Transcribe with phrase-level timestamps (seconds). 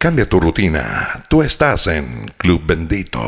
[0.00, 1.24] Cambia tu rutina.
[1.28, 3.20] Tú estás en Club Bendito.